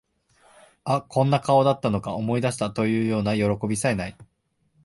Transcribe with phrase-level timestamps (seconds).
[0.83, 4.15] あ、こんな顔だったのか、思い出した、というようなよろこびさえ無い